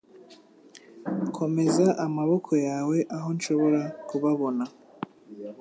Komeza 1.37 1.85
amaboko 2.05 2.51
yawe 2.67 2.97
aho 3.15 3.27
nshobora 3.37 3.81
kubabona. 4.07 4.63